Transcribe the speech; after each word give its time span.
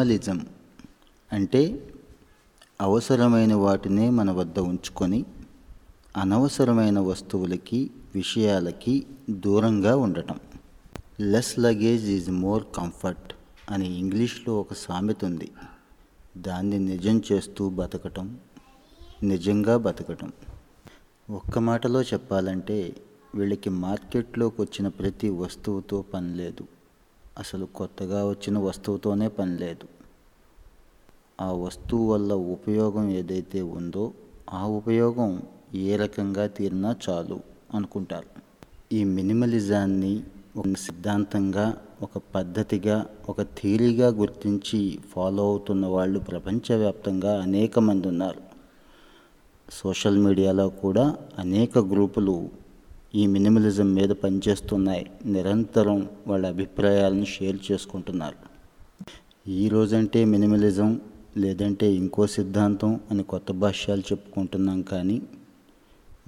Minimalism 0.00 0.46
అంటే 1.32 1.92
అవసరమైన 2.80 3.54
వాటినే 3.54 4.10
మన 4.10 4.30
వద్ద 4.30 4.58
ఉంచుకొని 4.58 5.24
అనవసరమైన 6.16 6.98
వస్తువులకి 6.98 7.90
విషయాలకి 8.14 9.06
దూరంగా 9.30 9.96
ఉండటం. 9.96 10.40
Less 11.20 11.58
luggage 11.58 12.04
is 12.04 12.30
more 12.30 12.64
comfort 12.76 13.34
అని 13.70 13.98
ఇంగ్లీష్లో 13.98 14.60
ఒక 14.60 14.72
సామెత 14.72 15.24
ఉంది. 15.24 15.50
దాన్ని 16.36 16.78
నిజం 16.78 17.22
చేస్తూ 17.32 17.68
బతకటం 17.68 18.38
నిజంగా 19.22 19.76
బతకటం. 19.76 20.32
ఒక్క 21.30 21.58
మాటలో 21.58 22.02
చెప్పాలంటే 22.02 22.96
వీళ్ళకి 23.34 23.70
మార్కెట్లోకి 23.70 24.62
వచ్చిన 24.62 24.88
ప్రతి 24.88 25.30
వస్తువుతో 25.30 26.02
పని 26.02 26.34
లేదు. 26.36 26.79
అసలు 27.40 27.66
కొత్తగా 27.66 28.28
వచ్చిన 28.28 28.58
వస్తువుతోనే 28.58 29.28
పని 29.28 29.58
లేదు. 29.58 29.86
ఆ 31.40 31.52
వస్తువు 31.52 32.12
వల్ల 32.12 32.32
ఉపయోగం 32.34 33.10
ఏదైతే 33.10 33.62
ఉందో 33.62 34.12
ఆ 34.52 34.66
ఉపయోగం 34.66 35.42
ఏ 35.74 35.96
రకంగా 35.96 36.46
తీరినా 36.46 36.96
చాలు 37.08 37.40
అనుకుంటారు. 37.74 38.26
ఈ 38.92 39.04
మినిమలిజాన్ని 39.04 40.22
ఒక 40.56 40.64
సిద్ధాంతంగా 40.78 41.76
ఒక 42.02 42.10
పద్ధతిగా 42.34 43.06
ఒక 43.28 43.42
థీరీగా 43.42 44.08
గుర్తించి 44.08 44.98
ఫాలో 45.10 45.42
అవుతున్న 45.48 45.86
వాళ్ళు 45.86 46.20
ప్రపంచవ్యాప్తంగా 46.20 47.42
అనేక 47.42 47.78
మంది 47.78 48.08
ఉన్నారు. 48.08 48.40
సోషల్ 49.70 50.18
మీడియాలో 50.18 50.68
కూడా 50.68 51.16
అనేక 51.38 51.78
గ్రూపులు 51.78 52.48
ఈ 53.14 53.26
మినిమలిజం 53.26 53.94
మీద 53.94 54.08
పనిచేస్తున్నాయి. 54.08 55.10
నిరంతరం 55.24 56.08
వాళ్ళ 56.26 56.46
అభిప్రాయాలను 56.46 57.24
షేర్ 57.24 57.72
చేసుకుంటున్నారు. 57.72 58.50
ఈ 59.50 59.68
రోజంటే 59.68 60.24
మినిమలిజం 60.24 61.00
లేదంటే 61.36 61.92
ఇంకో 61.92 62.26
సిద్ధాంతం 62.26 63.00
అని 63.10 63.22
కొత్త 63.22 63.52
భాష్యాలు 63.52 64.00
చెప్పుకుంటున్నాం 64.00 64.82
కానీ 64.82 65.22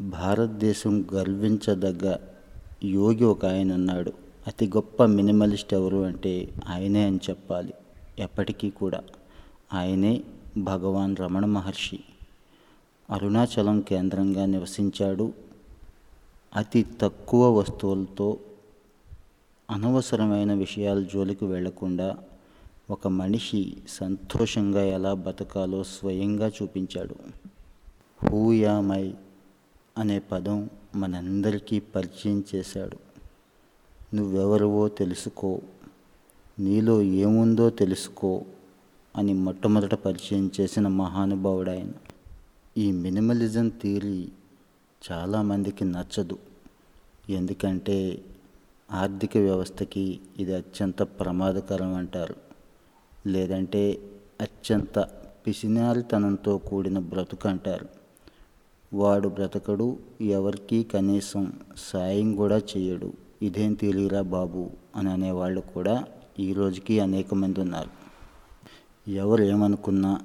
భారతదేశం 0.01 1.05
గర్వించదగ్గ 1.15 2.17
యోగి 2.85 3.25
ఒక 3.25 3.47
ఆయన 3.47 3.75
ఉన్నాడు 3.75 4.13
అతి 4.47 4.67
గొప్ప 4.67 5.05
మినిమలిస్ట్ 5.05 5.75
ఎవరు 5.75 5.97
అంటే 5.97 6.49
ఆయనే 6.69 7.05
అని 7.05 7.21
చెప్పాలి. 7.31 7.75
ఎప్పటికీ 8.19 8.71
కూడా 8.71 9.03
ఆయనే 9.73 10.23
భగవాన్ 10.59 11.17
రమణ 11.21 11.45
మహర్షి. 11.45 12.01
అరుణాచలం 13.11 13.81
కేంద్రంగా 13.81 14.47
నివసించాడు. 14.47 15.33
అతి 16.57 16.87
తక్కువ 17.01 17.59
వస్తువులతో 17.59 18.39
అనవసరమైన 19.71 20.53
విషయాల 20.53 21.03
జోలికి 21.03 21.45
వెళ్ళకుండా 21.45 22.19
ఒక 22.91 23.09
మనిషి 23.09 23.77
సంతోషంగా 23.89 24.85
ఎలా 24.85 25.15
బతకాలో 25.15 25.85
స్వయంగా 25.85 26.49
చూపించాడు. 26.49 27.15
హూయామై 28.27 29.15
అనే 29.99 30.19
పదం 30.19 30.71
మనందరికీ 30.97 31.81
పరిచయం 31.81 32.45
చేశాడు. 32.55 32.97
నువ్వెవరివో 34.17 34.89
తెలుసుకో 34.89 35.61
నీలో 36.59 37.03
ఏముందో 37.03 37.71
తెలుసుకో 37.71 38.43
అని 39.17 39.35
మొట్టమొదట 39.35 39.95
పరిచయం 39.95 40.51
చేసిన 40.61 40.89
మహానుభావుడు 40.89 41.71
ఆయన 41.71 41.93
ఈ 42.79 42.93
మినిమలిజం 42.93 43.69
థియరీ 43.69 44.29
చాలామందికి 45.11 45.85
నచ్చదు. 45.85 46.39
ఎందుకంటే 47.31 48.25
ఆర్థిక 48.93 49.37
వ్యవస్థకి 49.37 50.21
ఇది 50.39 50.55
అత్యంత 50.55 51.03
ప్రమాదకరం 51.03 51.95
అంటారు. 51.95 52.35
లేదంటే 53.27 53.99
అత్యంత 54.41 54.99
పిసినారితనంతో 55.47 56.59
కూడిన 56.59 56.99
బ్రతుకు 56.99 57.49
అంటారు. 57.49 57.89
వాడు 58.95 59.29
బ్రతకడు 59.29 59.99
ఎవరికీ 60.21 60.83
కనీసం 60.83 61.53
సాయం 61.77 62.37
కూడా 62.37 62.59
చేయడు 62.59 63.13
ఇదేం 63.43 63.75
తెలియరా 63.75 64.21
బాబు? 64.21 64.71
అని 64.97 65.11
అనేవాళ్ళు 65.11 65.61
కూడా 65.61 66.05
ఈ 66.41 66.53
రోజుకి 66.53 67.01
అనేక 67.01 67.35
మంది 67.35 67.61
ఉన్నారు. 67.61 67.91
ఎవరు 69.11 69.43
ఏమనుకున్నా 69.43 70.21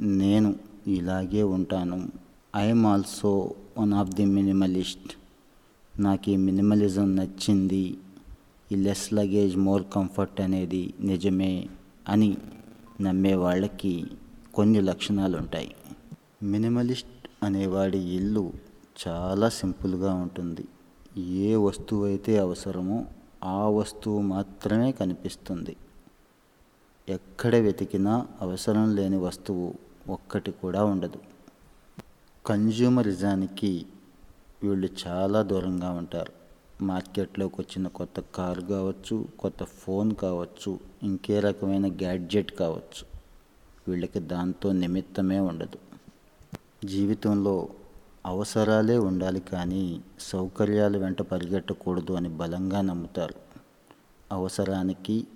నేను 0.00 0.54
ఇలాగే 0.86 1.42
ఉంటాను. 1.42 2.08
I'm 2.56 2.86
also 2.86 3.54
one 3.80 3.92
of 3.94 4.10
the 4.10 4.24
minimalist 4.24 5.10
నాకు 5.98 6.30
ఈ 6.30 6.36
మినిమలిజం 6.36 7.16
నచ్చింది. 7.16 7.98
ఈ 8.72 8.76
లెస్ 8.76 9.12
లగేజ్ 9.12 9.56
మోర్ 9.56 9.84
కంఫర్ట్ 9.92 10.40
అనేది 10.40 10.94
నిజమే 11.00 11.68
అని 12.08 12.36
నమ్మే 13.00 13.34
వాళ్ళకి 13.34 14.06
కొన్ని 14.54 14.80
లక్షణాలు 14.80 15.36
ఉంటాయి 15.36 15.70
మినిమలిస్ట్ 16.42 17.28
అనేవాడి 17.42 17.98
ఇల్లు 17.98 18.52
చాలా 19.02 19.48
సింపుల్గా 19.48 20.14
ఉంటుంది. 20.14 20.64
ఏ 21.18 21.56
వస్తువు 21.56 22.04
అయితే 22.04 22.38
అవసరమో 22.38 23.04
ఆ 23.44 23.68
వస్తువు 23.68 24.20
మాత్రమే 24.20 24.92
కనిపిస్తుంది. 24.92 25.76
ఎక్కడ 27.08 27.56
వెతికినా 27.56 28.26
అవసరం 28.40 28.96
లేని 28.96 29.16
వస్తువు 29.16 29.74
ఒక్కటి 30.08 30.50
కూడా 30.50 30.84
ఉండదు. 30.84 31.29
కన్జ్యూమరిజానికి 32.46 33.86
వీళ్ళు 34.62 34.88
చాలా 35.06 35.42
దూరంగా 35.42 35.90
ఉంటారు. 35.90 36.32
మార్కెట్లోకి 36.84 37.54
వచ్చిన 37.58 37.88
కొత్త 37.88 38.20
కారు 38.20 38.60
కావచ్చు 38.60 39.28
కొత్త 39.38 39.64
ఫోన్ 39.64 40.14
కావచ్చు 40.14 40.78
ఇంకే 41.02 41.40
రకమైన 41.40 41.92
గ్యాడ్జెట్ 41.92 42.52
కావచ్చు. 42.52 43.06
వీళ్ళకి 43.88 44.20
దాంతో 44.20 44.72
నిమిత్తమే 44.72 45.40
ఉండదు. 45.40 45.78
జీవితంలో 46.86 47.68
అవసరాలే 48.26 48.98
ఉండాలి 48.98 49.40
కానీ 49.40 50.00
సౌకర్యాలు 50.20 50.98
వెంట 50.98 51.22
పరిగెట్టకూడదు 51.22 52.12
అని 52.12 52.28
బలంగా 52.28 52.80
నమ్ముతారు. 52.80 53.34
అవసరానికి 54.32 55.26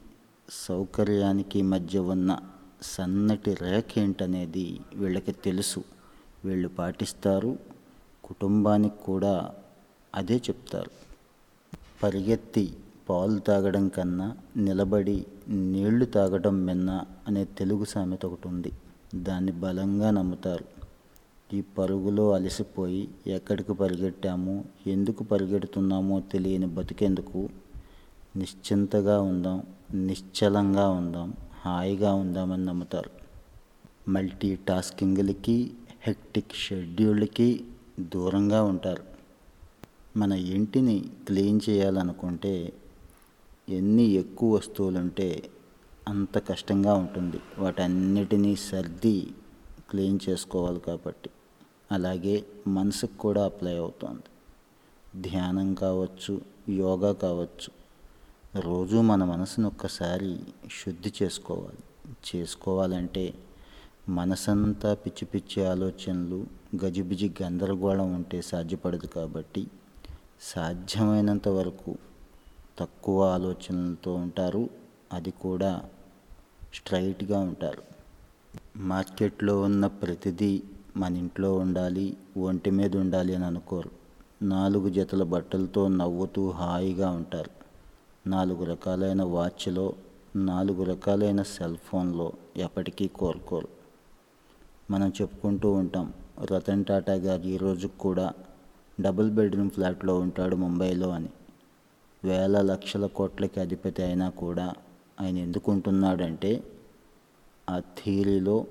సౌకర్యానికి 0.50 1.62
మధ్య 1.62 1.98
ఉన్న 1.98 2.38
సన్నటి 2.82 3.54
రేఖ 3.54 3.98
ఏంటనేది 3.98 4.81
వీళ్ళకి 4.94 5.32
తెలుసు. 5.32 5.84
వీళ్ళు 6.44 6.69
పాటిస్తారు. 6.69 7.59
కుటుంబానికి 8.25 8.94
కూడా 9.05 9.50
అదే 10.15 10.37
చెప్తారు. 10.37 10.91
పరిగెత్తి 12.03 12.77
పాలు 13.09 13.38
తాగడం 13.38 13.88
కన్నా 13.88 14.37
నిలబడి 14.56 15.27
నీళ్ళు 15.49 16.04
తాగడం 16.04 16.66
మిన్న 16.66 17.04
అనే 17.28 17.44
తెలుగు 17.44 17.84
సామెత 17.84 18.27
ఒకటి 18.27 18.49
ఉంది. 18.49 18.72
దాన్ని 19.15 19.53
బలంగా 19.53 20.10
నమ్ముతారు. 20.10 20.65
ఈ 21.54 21.60
పరుగులో 21.60 22.33
అలసిపోయి 22.33 23.09
ఎక్కడికి 23.27 23.75
పరిగెట్టామో? 23.75 24.65
ఎందుకు 24.87 25.25
పరిగెడుతున్నామో 25.25 26.21
తెలియని 26.21 26.66
బతికేందుకు? 26.66 27.49
నిశ్చింతగా 28.37 29.21
ఉందాం 29.21 29.62
నిశ్చలంగా 29.94 30.88
ఉందాం 30.88 31.34
హాయిగా 31.65 32.15
ఉందామని 32.15 32.65
నమ్ముతారు. 32.65 33.10
మల్టీ 34.10 34.56
టాస్కింగ్లకి 34.56 35.72
హెక్టిక్ 36.06 36.53
షెడ్యూల్కి 36.53 37.65
దూరంగా 38.00 38.62
ఉంటారు. 38.62 39.04
మన 40.16 40.32
ఇంటిని 40.32 41.10
క్లీన్ 41.26 41.60
చేయాలనుకుంటే 41.70 42.72
ఎన్ని 43.69 44.03
ఎక్కువ 44.03 44.54
వస్తువులుంటే 44.54 45.50
అంత 46.09 46.38
కష్టంగా 46.38 46.94
ఉంటుంది. 46.94 47.41
వాటన్నిటినీ 47.59 48.56
సర్ది 48.56 49.32
క్లీన్ 49.91 50.19
చేసుకోవాలి 50.28 50.81
కాబట్టి. 50.81 51.31
అలాగే 51.92 52.47
మనసుకు 52.66 53.19
కూడా 53.19 53.44
అప్లై 53.44 53.76
అవుతుంది. 53.76 54.22
ధ్యానం 55.28 55.74
కావచ్చు 55.74 56.41
యోగా 56.68 57.12
కావచ్చు. 57.12 57.71
రోజు 58.60 58.97
మన 58.97 59.24
మనసును 59.24 59.68
ఒక్కసారి 59.68 60.39
శుద్ధి 60.84 61.12
చేసుకోవాలి. 61.22 62.12
చేసుకోవాలంటే 62.34 63.34
మనసంతా 64.09 64.95
పిచ్చి 64.95 65.24
పిచ్చి 65.24 65.66
ఆలోచనలు 65.66 66.47
గజిబిజి 66.84 67.34
గందరగోళం 67.42 68.15
ఉంటే 68.15 68.42
సాధ్యపడదు 68.42 69.06
కాబట్టి 69.06 69.66
సాధ్యమైనంత 70.41 71.48
వరకు 71.48 71.97
తక్కువ 72.78 73.24
ఆలోచనలతో 73.24 74.15
ఉంటారు. 74.15 74.68
అది 75.12 75.30
కూడా 75.30 75.83
స్ట్రైట్గా 76.74 77.39
ఉంటారు. 77.39 77.83
మార్కెట్లో 78.77 79.60
ఉన్న 79.60 79.86
ప్రతిదీ 79.86 80.62
మన 80.97 81.16
ఇంట్లో 81.16 81.54
ఉండాలి 81.54 82.16
ఒంటి 82.36 82.71
మీద 82.71 82.97
ఉండాలి 82.97 83.34
అని 83.34 83.45
అనుకోరు. 83.45 83.91
నాలుగు 84.42 84.89
జతల 84.89 85.22
బట్టలతో 85.22 85.89
నవ్వుతూ 85.89 86.50
హాయిగా 86.50 87.10
ఉంటారు. 87.10 87.50
నాలుగు 88.28 88.65
రకాలైన 88.65 89.22
వాచ్లో 89.22 89.92
నాలుగు 90.36 90.84
రకాలైన 90.84 91.42
సెల్ 91.42 91.77
ఫోన్లో 91.77 92.33
ఎప్పటికీ 92.57 93.09
కోరుకోరు. 93.09 93.84
మనం 94.91 95.13
చెప్పుకుంటూ 95.21 95.72
ఉంటాం. 95.72 96.13
రతన్ 96.45 96.84
టాటా 96.84 97.15
గారు 97.15 97.42
ఈ 97.42 97.59
కూడా 98.01 98.33
డబుల్ 99.01 99.31
బెడ్రూమ్ 99.31 99.71
ఫ్లాట్లో 99.71 100.19
ఉంటాడు 100.19 100.57
ముంబైలో 100.57 101.09
అని. 101.09 101.28
వేల 102.25 102.60
లక్షల 102.60 103.07
కోట్లకి 103.07 103.60
అధిపతి 103.60 104.03
అయినా 104.03 104.28
కూడా 104.28 104.72
ఆయన 105.21 105.39
ఎందుకు 105.39 105.72
ఉంటున్నాడంటే 105.72 106.63
ఆ 107.71 107.78
థియరీలో 107.78 108.66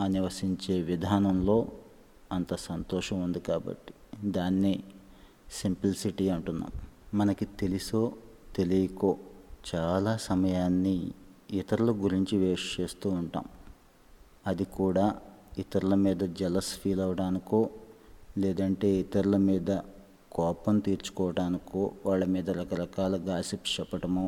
ఆ 0.00 0.06
నివసించే 0.06 0.82
విధానంలో 0.82 1.66
అంత 2.32 2.54
సంతోషం 2.54 3.22
ఉంది 3.22 3.40
కాబట్టి. 3.40 3.94
దాన్నే 4.30 4.82
సింప్లిసిటీ 5.52 6.28
అంటున్నాం. 6.28 6.70
మనకి 7.14 7.44
తెలుసో 7.44 8.12
తెలియకో 8.56 9.16
చాలా 9.74 10.16
సమయాన్ని 10.16 11.12
ఇతరుల 11.50 11.90
గురించి 11.90 12.38
వేస్ట్ 12.38 12.80
చేస్తూ 12.80 13.10
ఉంటాం. 13.10 13.44
అది 14.48 14.64
కూడా 14.64 15.06
ఇతరుల 15.58 15.94
మీద 15.94 16.20
జలస్ 16.40 16.72
ఫీల్ 16.80 17.00
అవడానికో 17.00 17.60
లేదంటే 18.38 18.88
ఇతరుల 18.88 19.36
మీద 19.36 19.70
కోపం 20.32 20.78
తీర్చుకోవడానికో 20.78 21.82
వాళ్ళ 22.06 22.24
మీద 22.24 22.50
రకరకాల 22.50 23.14
గాసిప్స్ 23.28 23.80
చెప్పటము 23.80 24.24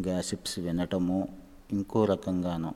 గాసిప్స్ 0.00 0.58
వినటము 0.58 1.18
ఇంకో 1.72 2.04
రకంగానో 2.04 2.72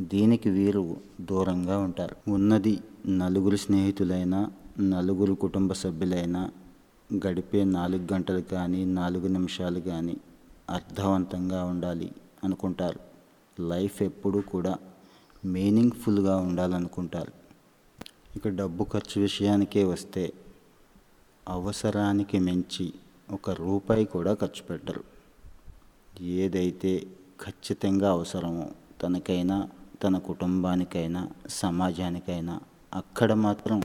దీనికి 0.00 0.48
వీరు 0.50 0.84
దూరంగా 1.20 1.78
ఉంటారు. 1.78 2.16
ఉన్నది 2.28 2.74
నలుగురు 3.08 3.56
స్నేహితులైనా 3.56 4.40
నలుగురు 4.80 5.34
కుటుంబ 5.34 5.72
సభ్యులైనా 5.72 6.42
గడిపే 7.26 7.64
నాలుగు 7.64 8.04
గంటలు 8.12 8.40
కానీ 8.40 8.84
నాలుగు 8.84 9.28
నిమిషాలు 9.28 9.80
కానీ 9.80 10.16
అర్థవంతంగా 10.70 11.60
ఉండాలి 11.64 12.10
అనుకుంటారు. 12.44 13.00
లైఫ్ 13.68 14.02
ఎప్పుడూ 14.02 14.40
కూడా 14.40 14.74
మీనింగ్ఫుల్గా 15.44 16.36
ఉండాలనుకుంటారు. 16.36 17.32
ఇక 18.36 18.48
డబ్బు 18.48 18.84
ఖర్చు 18.84 19.20
విషయానికే 19.20 19.84
వస్తే 19.84 20.32
అవసరానికి 21.48 22.38
మించి 22.38 22.92
ఒక 23.32 23.50
రూపాయి 23.50 24.04
కూడా 24.04 24.34
ఖర్చు 24.34 24.62
పెట్టరు. 24.62 25.04
ఏదైతే 26.20 27.06
ఖచ్చితంగా 27.40 28.10
అవసరమో 28.10 28.66
తనకైనా 29.02 29.68
తన 30.04 30.18
కుటుంబానికైనా 30.18 31.28
సమాజానికైనా 31.48 32.60
అక్కడ 32.94 33.32
మాత్రం 33.32 33.80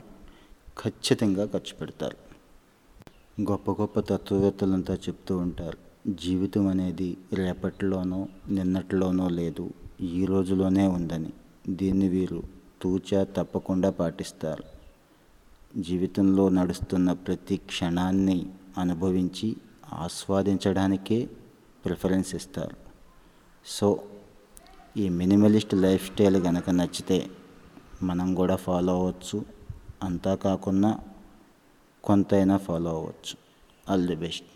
ఖచ్చితంగా 0.78 1.46
ఖర్చు 1.46 1.76
పెడతారు. 1.76 2.16
గొప్ప 3.42 3.70
గొప్ప 3.70 4.00
తత్వవేత్తలంతా 4.00 4.94
చెప్తూ 4.94 5.36
ఉంటారు 5.36 5.78
జీవితం 6.10 6.66
అనేది 6.66 7.16
రేపటిలోనో 7.32 8.28
నిన్నటిలోనో 8.48 9.28
లేదు 9.28 9.70
ఈ 10.00 10.24
రోజులోనే 10.24 10.86
ఉందని. 10.86 11.32
దీన్ని 11.68 12.08
వీరు 12.08 12.42
తూచా 12.82 13.24
తప్పకుండా 13.24 13.90
పాటిస్తారు. 13.90 14.64
జీవితంలో 15.80 16.48
నడుస్తున్న 16.48 17.12
ప్రతి 17.12 17.56
క్షణాన్ని 17.56 18.52
అనుభవించి 18.78 19.56
ఆస్వాదించడానికే 19.92 21.30
ప్రిఫరెన్స్ 21.84 22.34
ఇస్తారు. 22.34 22.76
సో 23.66 24.04
ఈ 24.96 25.08
మినిమలిస్ట్ 25.08 25.74
లైఫ్ 25.74 26.12
స్టైల్ 26.12 26.44
కనుక 26.44 26.70
నచ్చితే 26.70 27.30
మనం 28.02 28.34
కూడా 28.34 28.56
ఫాలో 28.56 28.92
అవ్వచ్చు. 28.92 29.44
అంతా 30.02 30.34
కాకుండా 30.34 30.98
కొంతైనా 32.04 32.56
ఫాలో 32.56 32.90
అవ్వచ్చు. 32.90 33.36
All 33.92 34.06
the 34.06 34.16
best. 34.16 34.54